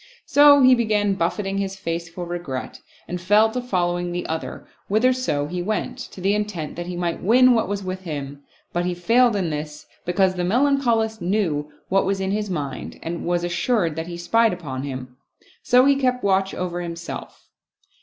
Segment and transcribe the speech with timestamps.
[0.25, 5.45] So he began buffeting his face for regret, and fell to following the other whitherso
[5.47, 8.41] he went, to the intent that he might win what was with him,
[8.73, 12.99] but he failed in this, be cause the Melancholist knew what was in his mind
[13.03, 15.17] and was assured that he spied upon him;
[15.61, 17.45] so he kept watch over him self.